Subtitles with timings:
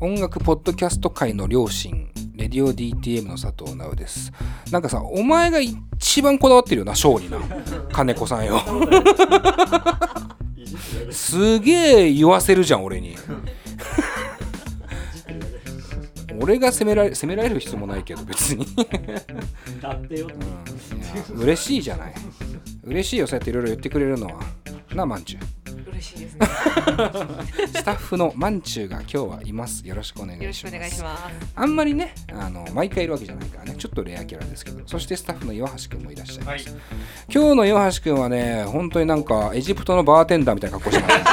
[0.00, 4.32] 音楽ポッドキャスト界の両親レディオ DTM の佐藤直です。
[4.70, 7.40] なんかさお前が一番こだわってるよなショーにな
[7.90, 8.60] 金子さんよ。
[11.10, 13.16] すげえ言わせるじゃん俺に。
[16.40, 18.64] 俺が責められ責められる必要もないけど別に、
[19.80, 20.28] だってよ。
[21.32, 22.14] うん、嬉しいじゃない。
[22.84, 24.34] 嬉しいよそうやっていろいろ言ってくれるのは。
[24.94, 25.40] なまんちゅう
[25.98, 26.46] 嬉しいですね。
[27.74, 29.86] スタッフのまんちゅうが今日はいます。
[29.86, 30.44] よろしくお願いします。
[30.44, 31.22] よろしくお願いします。
[31.54, 36.76] あんまりねあの毎回いるわけじゃないからねちょっとレアキャラですけどそしてスタッフの岩橋くんもいらっしゃいます、
[37.32, 41.24] 今日の岩橋くんはね本当になんかエジプトのバーテンダーみたいな格好してます。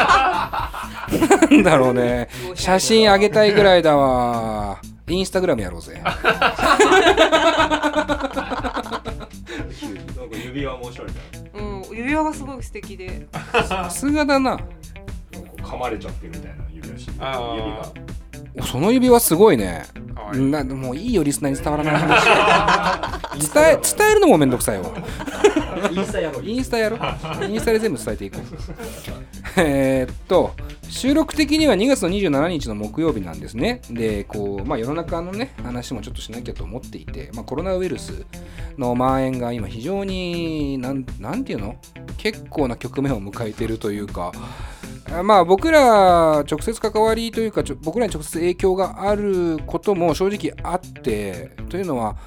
[1.51, 2.27] なんだろうね。
[2.55, 4.79] 写真あげたいぐらいだわ。
[5.07, 6.01] インスタグラムやろうぜ。
[6.03, 6.15] なん
[10.29, 13.27] か指輪もおしゃれだようん、指輪がすごい素敵で。
[13.67, 14.59] さすがだな。
[15.61, 17.91] 噛まれちゃってるみたいな指輪し指が。
[18.57, 19.85] おその指輪すごいね。
[20.33, 22.25] なもういいよリスナーに伝わらない話。
[23.53, 24.89] 伝え伝えるのもめんどくさいわ。
[25.91, 26.45] インスタやろう。
[26.45, 26.97] インスタやろ
[27.47, 28.41] インスタで全部伝えていこう。
[29.57, 30.53] えーっと
[30.89, 33.81] 収録的には2月の27日の木曜日なんですね。
[33.89, 38.25] でこう、まあ、世の中のね話もちょっとしなきゃと思っていて、まあ、コロナウイルス
[38.77, 41.75] の蔓延が今非常になんなんていうの？
[42.17, 44.31] 結構な局面を迎えてるというか
[45.23, 52.17] まあ僕ら直接関わりというか僕らに直接影響があることも正直あってというのは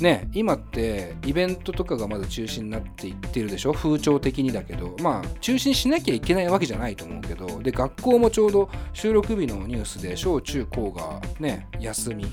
[0.00, 3.72] ね今ってイベントとかがまだ中止になっていってるでしょ？
[3.72, 4.96] 風潮的にだけど。
[5.00, 7.60] まあ中止にしなきゃいけないわけじゃないと思うけど。
[7.60, 12.26] で学校もちょうど収録日のニュースで小中高がね休み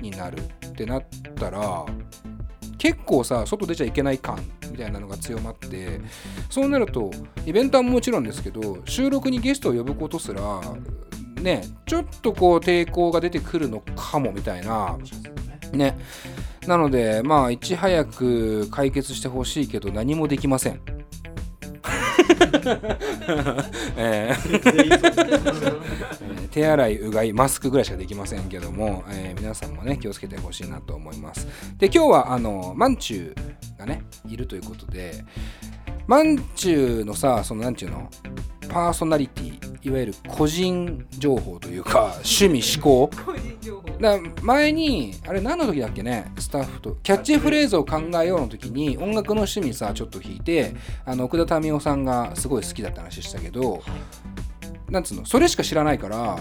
[0.00, 1.04] になるってなっ
[1.36, 1.86] たら
[2.78, 4.38] 結構さ外出ちゃいけない感
[4.70, 6.00] みたいなのが強まって
[6.50, 7.10] そうなると
[7.46, 10.60] イベントはもちろんですけど収録にゲストを呼ぶことすら
[11.40, 14.98] ねちょっとこう抵抗が出てくるのかもみたいな。
[15.72, 15.96] ね
[16.66, 20.80] なのでまあいち早く解決してほしいけど何もできません。
[23.96, 25.80] えー
[26.50, 31.46] 手洗いうがいマスクぐらいしかできませんけども、えー皆さんもね気をつけてほしいなと思います。
[31.78, 33.34] で今日はあのまんちゅ
[33.76, 35.24] うがねいるということで
[36.06, 38.08] まんちゅうのさそのなんちゅうの
[38.68, 43.10] パーソナリティいわゆる個人情報というか趣味思考。
[44.00, 46.32] だ前にあれ何の時だっけね？
[46.38, 53.82] スタッフとキャッチフレーズを考えようの時に音楽の趣味さちょっと弾いてあの奥田民生さんがすごい好きだった話したけど
[54.88, 55.26] なんつうの？
[55.26, 56.38] それしか知らないから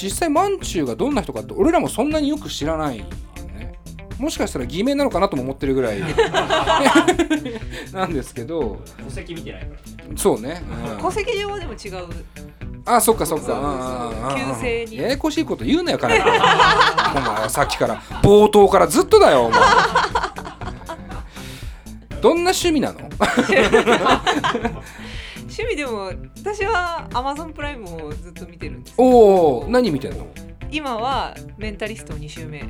[0.00, 3.72] 実際まんちゅうがどんな人かって俺らもそんなによく知らないよね。
[4.18, 6.00] もしかしたら偽名なのかなとも思ってるぐらい。
[7.92, 8.80] なんですけど。
[9.04, 10.16] 戸籍見てないから。
[10.16, 10.62] そうね、
[10.94, 10.98] うん。
[11.02, 12.08] 戸籍上はでも違う。
[12.96, 13.46] あそっかそっか。
[13.46, 13.64] そうそうそう。
[13.64, 14.96] うんうんうんうん旧姓に。
[14.98, 19.60] ややこしいこと言うなよ金子お前はさっきから冒頭からずっとだよお前。
[22.20, 22.98] どんな趣味なの？
[25.42, 28.94] 趣味でも私は Amazon プライムをずっと見てるんです。
[28.98, 30.26] おお何見てんの？
[30.70, 32.62] 今はメンタリスト2週目。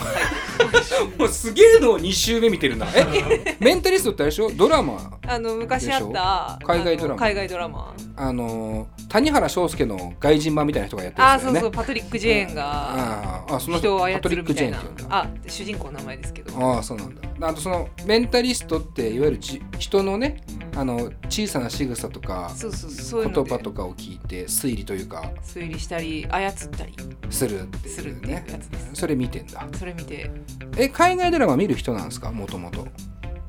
[1.18, 2.86] もうすげえの2週目見てるな。
[2.94, 4.50] えメンタリストってあれでしょ？
[4.50, 7.16] ドラマあの昔あった海外ドラマ。
[7.20, 7.94] 海外ドラマ。
[8.16, 11.60] あの谷原章介の外人版みたいな人がやってるあ、やつだよね。
[11.60, 15.16] そうそうパトリック・ジェーンがあーあその人を操パトリック・るみたいなジェーンって言うんだ。
[15.18, 16.74] あ主人公の名前ですけど。
[16.74, 17.20] ああそうなんだ。
[17.48, 20.42] あとそのメンタリストっていわゆるじ人のね
[20.76, 26.94] あの小さな仕草とかそうそうそう言葉とかを聞いて推理というか推理したり操ったり。
[27.30, 28.44] するっていうね。
[28.50, 28.90] やつです。
[28.94, 29.66] それ見てんだ。
[29.72, 30.30] それ見て。
[30.76, 32.30] え海外ドラマ見る人なんですか？
[32.32, 32.86] もともと。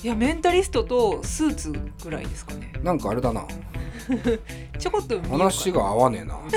[0.04, 1.74] いやメンタリストとスーツ
[2.04, 2.74] ぐらいですかね。
[2.84, 3.46] なんかあれだな。
[4.80, 6.40] ちょこっと話が合わねえな。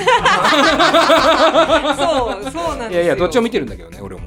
[1.97, 2.91] そうそうなんですよ。
[2.91, 4.23] いやいやどっちも見てるんだけどね俺も。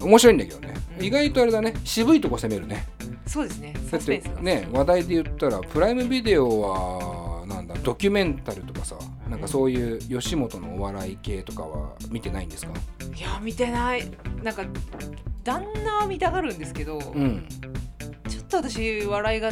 [0.00, 0.74] 面白いんだけどね。
[1.00, 1.72] 意外とあれだね。
[1.84, 2.86] 渋いとこ攻めるね
[3.32, 3.72] そうですね。
[3.90, 8.94] だってね話題で言ったらプライムビデオはなんだドキュメンタルとかさ
[9.26, 12.72] なんかそういう吉本のお笑い系とかは見てないんですか？
[13.16, 14.04] いや見てない。
[14.42, 14.64] なんか
[15.44, 17.48] 旦那は見たがるんですけど、うん。
[18.28, 19.50] ちょっと私笑いが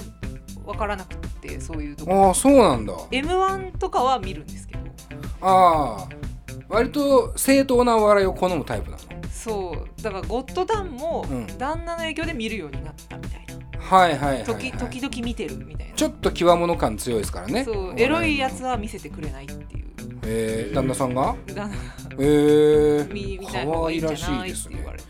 [0.67, 2.27] 分からなくってそういうとこ。
[2.27, 2.93] ああそうなんだ。
[3.11, 4.81] m 1とかは見るんですけど。
[5.41, 6.09] ああ
[6.69, 9.03] 割と正当なお笑いを好むタイプなの？
[9.33, 10.03] そう。
[10.03, 11.47] だからゴッドタンもうん。
[11.59, 12.95] 旦那の影響で見るようになっ
[13.91, 15.95] はいはいはい、はい、時時々見てるみたいな。
[15.95, 17.65] ちょっと極物感強いですからね。
[17.65, 19.87] そうエロいやつは見せてくれないっていう。
[20.23, 21.35] えー、旦那さんが？
[21.47, 21.75] 旦那。
[22.19, 25.05] えー、見見可たい方がいいんじゃ愛らしいないってですね言われて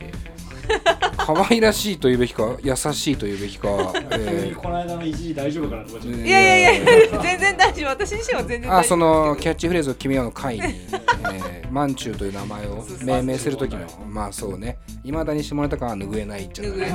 [1.16, 3.68] 可愛らしいと言うべきか優しいと言うべきか、
[4.12, 6.80] えこの間の一時大丈夫かなと思っちゃっー、いやいやい
[7.12, 7.88] や全然大丈夫。
[7.90, 8.78] 私自身は全然大丈夫。
[8.80, 14.78] あそのキャッチフレーズを決めようの会にえー、マンチューという名前を命名する時のまあそうね。
[15.04, 16.90] いまだに下ネタ感は拭えないっちゃ拭えない。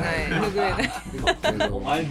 [0.52, 2.06] 拭えない。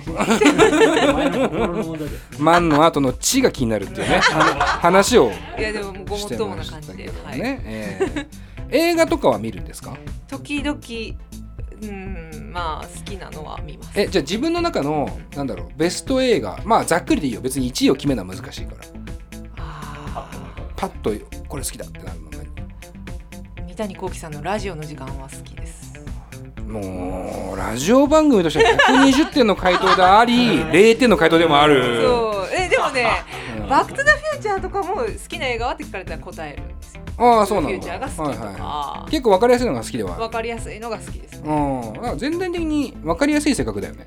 [2.38, 4.18] マンの後の血が気になるっていうね。
[4.18, 7.08] は 話をいやでもごもっしてともましたな感じで、
[7.42, 8.26] ね、えー。
[8.70, 9.96] 映画とかは見るんですか？
[10.28, 10.78] 時々
[11.88, 14.00] うんまあ好きなのは見ます。
[14.00, 17.40] えじゃあ自分の中のなんだろうベスト映画まあざっくりでいいよ。
[17.40, 18.78] 別に1位を決めるのは難しいから。
[19.58, 20.30] あ
[20.76, 21.10] パッと
[21.48, 22.34] これ好きだってなるの
[23.74, 25.94] 三谷幸喜さんのラジオの時間は好きです。
[26.68, 32.02] もうラジオ番組としては120点の回答であり 0点の回答でもある。
[32.06, 32.54] そう。
[32.54, 33.08] えでもね
[33.60, 33.68] うん。
[33.68, 36.62] バック・トゥ・ザ・フューチャーとかも好きな映画はって聞かれたら答える
[37.16, 37.70] ああそうなんだ。
[37.70, 40.22] フューチャーが好きとか、はいはい、結構分かりやすいのが好きではある。
[40.22, 41.40] わかりやすいのが好きです。
[41.40, 41.92] ねうん。
[41.94, 44.04] だから全体的に分かりやすい性格だよね。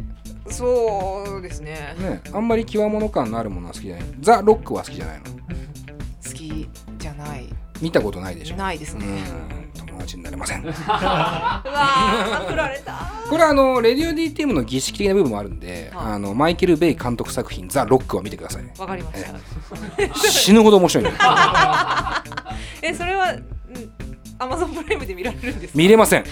[0.50, 1.96] そうですね。
[2.00, 2.22] ね。
[2.34, 4.06] あんまり極物感のあるものは好きじゃない。
[4.20, 5.24] ザ・ロックは好きじゃないの？
[5.26, 7.48] 好きじゃない。
[7.82, 8.56] 見たことないでしょ。
[8.56, 9.06] ないですね、
[9.52, 9.57] うん
[10.08, 10.64] 友達になれません。
[10.64, 12.94] うわー振られた。
[13.30, 16.14] これはあのレディオ DTM の儀式的な部分もあるんで、はい。
[16.14, 18.64] あのマイケル・ベイ監督作品「ザ・ロック」を見てください。
[18.80, 20.16] わかりました。
[20.30, 21.14] 死ぬほど面白いんで
[22.82, 23.34] えそれは
[24.40, 25.78] アマゾンプライムで見られるんですか？
[25.78, 26.24] 見れません。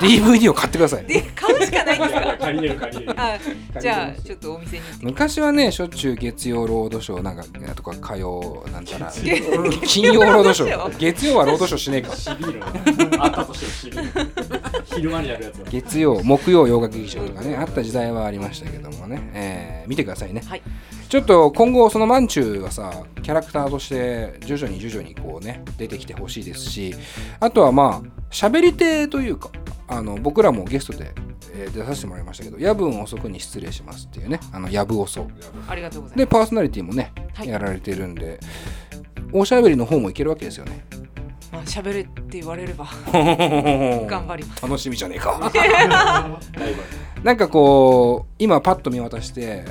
[0.00, 1.04] DVD を買ってください。
[1.06, 2.36] で買うしかないんですか？
[2.38, 3.20] 借りれる借りれる。
[3.20, 3.38] あ
[3.80, 4.98] じゃあちょっとお店に行って。
[5.00, 9.12] き昔はねしょっちゅう月曜ロードショーなんかとか火曜なんたら
[9.86, 10.98] 金曜ロードショー。
[10.98, 12.52] 月曜はロードショーしねえかシビー
[13.10, 14.14] ルあったとしてもシビー
[14.80, 15.64] ル昼間にやるやつ。
[15.64, 20.42] だ月曜木曜洋楽劇場とかねあった時代はありましたけどもね、えー見てくださいね。
[20.46, 20.62] はい
[21.14, 26.92] ちょっと今後そのマンチューがさキャラクターとして徐々に徐々にこうね出てきてほしいですし
[27.38, 29.52] あとはまあ喋り手というか
[29.86, 31.14] あの僕らもゲストで、
[31.52, 35.24] えー出させてもらいましたけど夜分遅くに失礼しますっていうねあのやぶ遅
[35.68, 37.48] ありがとうございでパーソナリティもね、はい。
[37.48, 38.40] やられてるんで
[39.30, 40.84] おしゃべりの方もいけるわけですよね。
[41.52, 44.62] ますまあ喋れって言われれば頑頑張ります。
[44.64, 45.38] 楽しみじゃねえか。
[47.22, 49.64] なんかこう今パッと見渡して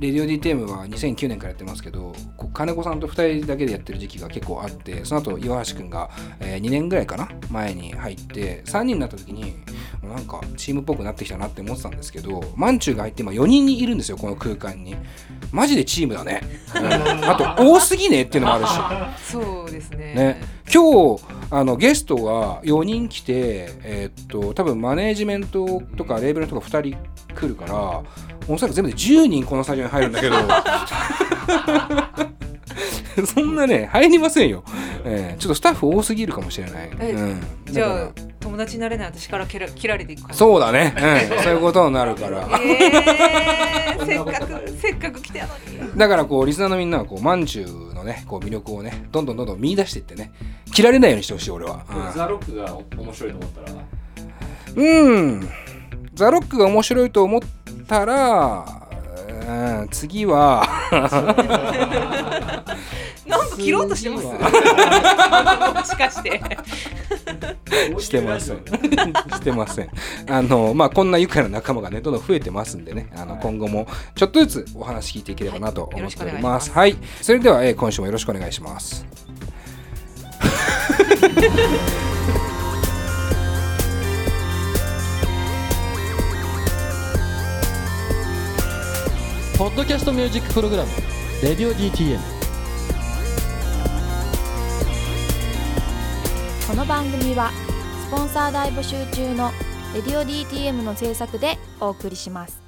[0.00, 2.14] レディオ DTM は2009年からやってますけど
[2.54, 6.10] 金子さんと2人だけでやってる時期が結構あってその後岩橋君が、
[6.40, 9.54] え2年ぐらいかな前に入って3人になった時に
[10.02, 14.96] なんかチームっぽくなってきたなって思ってたんですけどマンチューが入って今4人いるんですよこの空間に。
[15.52, 16.42] マジでチームだね、
[16.76, 19.32] う んあと多すぎねっていうのもあるし。
[19.32, 20.14] そうですね。
[20.14, 23.34] ね、今日あのゲストが4人来て、
[23.82, 26.98] えーっと多分マネージメントとかレーベルの人が2人
[27.34, 28.04] 来るから
[28.48, 30.36] おそらく全部で10人このスタジオに入るんだけど
[33.26, 34.62] そんなね入りませんよ、
[35.04, 42.48] えーちょっとスタッフ多すぎるかもしれない、えうん、じゃあ友達になれない私から切ら切られていく感らじそうだね、うん、 そういうことになるから。
[42.62, 45.54] えー、せっかくせっかく来たの
[45.86, 45.92] に。
[45.96, 50.32] だからこうリスナーのみんなはこうマンチューのねこう魅力をねどんどんどんどん見出していってね
[50.72, 52.12] 切られないようにしてほしい俺は、うん。
[52.12, 53.78] ザ・ロックが面白いと思ったら？
[54.76, 55.48] うん。
[56.14, 57.40] ザ・ロックが面白いと思っ
[57.86, 58.64] たら、
[59.48, 60.62] うん、次は、
[63.60, 64.26] 切ろうとしてます？
[64.26, 64.34] も
[65.84, 66.40] しかして
[67.98, 68.58] してません。
[68.64, 69.88] してません。
[70.28, 76.70] あの、まあ、こんな愉快な仲間がね、どんどん増えてますんでね、あの、今後もちょっとずつお話聞いていければなと思っております。
[76.72, 76.96] はい。
[77.22, 79.06] それでは、えー今週もよろしくお願いします。
[89.58, 90.88] ポッドキャストミュージックプログラム
[91.42, 92.18] 「レディオ DTM」
[96.80, 97.50] の番組は
[98.06, 99.50] スポンサー大募集中の
[99.92, 102.58] 「レディオ DTM」の制作でお送りします。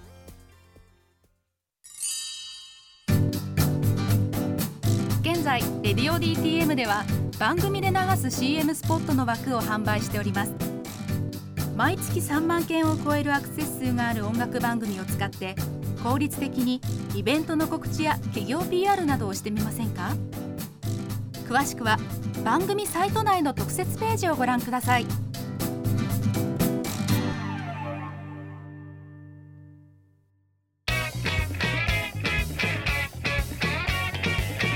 [5.22, 7.06] 現在「レディオ DTM」では
[7.38, 10.52] 番組で流す CM スポットの枠を販売しております。
[11.74, 15.56] 毎月3万件を超えるアクセス数がある音楽番組を使って
[16.04, 16.82] 効率的に
[17.14, 20.12] イベントの告知や企業 PR などをしてみませんか？
[21.52, 21.98] 詳しくは
[22.46, 25.06] 番組サイト内の特設ページをご覧ください。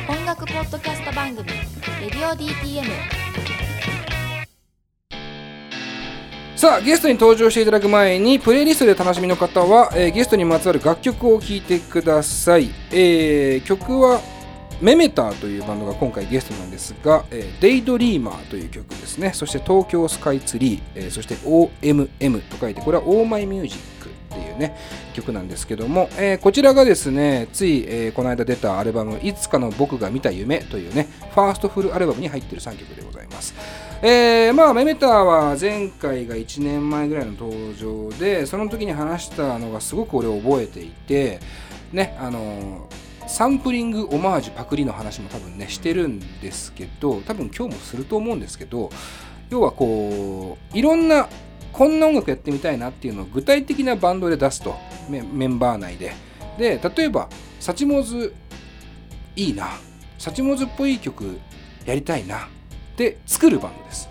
[0.07, 1.49] 音楽ポッドキャスト番組
[2.03, 2.85] 「レディオ DTM」
[6.57, 14.21] さあゲストに登場していただく前にプレイリストで楽しみの方は、えーゲストにまつわる楽曲を聴いてください、えー曲は
[14.81, 19.33] メメターというバンドが今回ゲストなんですが、えーデイドリーマーという曲ですね。
[19.33, 24.77] そして東京スカイツリー、えーそして OMM と書いてこれはオーマイミュージックっていうね
[25.15, 33.55] 曲なんですけども、えーこちらがですねつい、えーこの間出たアルバム「いつかの僕が見た夢」というねファーストフルアルバムに入っている3曲でございます。
[34.03, 41.41] えーまあメメターは前回が1年前ぐらいの登場でその時に話したのがすごく俺覚えていて
[41.93, 42.87] ねあの
[43.27, 48.91] サンプリングオマージュパクリの話も多分ねしてるんですけど多分今日もすると思うんですけど
[49.51, 51.29] 要はこういろんな
[51.73, 54.77] こんな音楽やってみたいなっていうのを具体的なバンドで出すと
[55.09, 56.15] メメンバー内で。
[56.59, 57.29] で例えば
[57.61, 58.35] サチモズ
[59.35, 59.69] いいな
[60.19, 61.39] サチモズっぽい曲
[61.85, 62.49] やりたいな
[62.97, 64.09] で作るバンドです。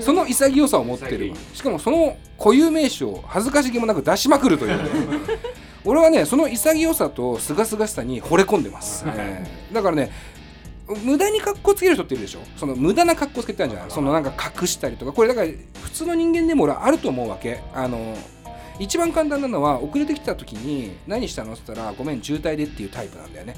[0.04, 1.32] その潔さを持ってる。
[1.54, 4.76] しかもその固有名詞を恥ずかしげもなく出しまくるという。
[4.76, 10.10] ね俺はねその潔さと清々しさに惚れ込んでます、えーだからね
[11.04, 12.40] 無駄に格好つける人っているでしょ。
[12.56, 13.90] その無駄な格好つけてたんじゃない。
[13.90, 15.12] そのなんか隠したりとか。
[15.12, 15.46] これだから
[15.82, 17.60] 普通の人間でも俺はあると思うわけ。
[17.72, 18.16] あの
[18.80, 23.54] 一番簡単なのは遅れてきた時に何したのって言ったらごめん渋滞でっていうタイプなんだよね。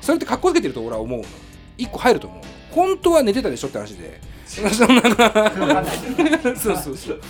[0.00, 1.24] それって格好つけてると俺は思うの。
[1.76, 4.20] 一個入ると思う本当は寝てたでしょって話で。
[4.46, 4.62] そ
[6.72, 7.20] うそうそう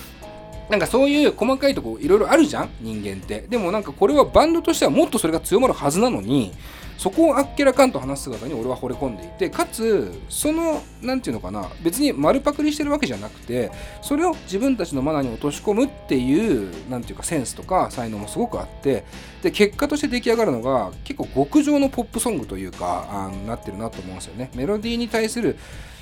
[0.68, 2.70] なんかそういう細かいとこいろいろあるじゃん？
[2.80, 3.40] 人間って。
[3.48, 6.52] でもなんかこれはバンドとしてはもっとそれが強まるはずなのに
[6.98, 11.70] そこをあっけらかんと話す姿に俺は惚れ込んでいてかつそのなんていうのかな？
[11.82, 13.70] 別に丸パクリしてるわけじゃなくて
[14.02, 19.04] それを自分たちのマナーに落とし込むっていうなんていうかセンスとか才能もすごくあって
[19.42, 24.50] で結果として出来上がるのが結構極上のポップソングというかあなってるなと思うんですよね。
[24.54, 25.56] メロディーに対する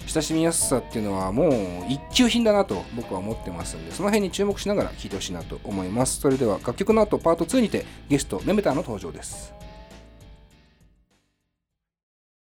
[0.06, 1.52] 親しみやすさっていうのはもう
[1.88, 6.20] 一級品だなと僕は思ってますんでその辺に注目しながら聴いてほしいなと思います。
[6.20, 9.52] それでは楽曲の後パート2にてゲストメメターの登場です。